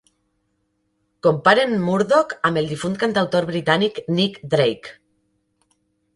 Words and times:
Comparen 1.27 1.75
Murdoch 1.89 2.33
amb 2.49 2.63
el 2.63 2.71
difunt 2.73 2.97
cantautor 3.05 3.47
britànic 3.51 4.01
Nick 4.17 4.43
Drake. 4.57 4.99